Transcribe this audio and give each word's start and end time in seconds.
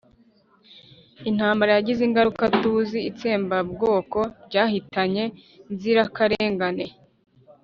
intambara 1.29 1.71
yagize 1.77 2.01
ingaruka 2.07 2.43
tuzi: 2.59 2.99
itsembabwoko 3.09 4.19
ryahitanye 4.45 5.23
nzirakarengane 5.73 6.85